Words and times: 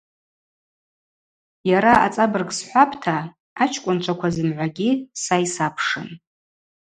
Йара, 1.69 1.93
ацӏабырг 2.05 2.49
схӏвапӏта, 2.57 3.17
ачкӏвынчваква 3.63 4.29
зымгӏвагьи 4.35 4.89
са 5.23 5.35
йсапшын. 5.43 6.07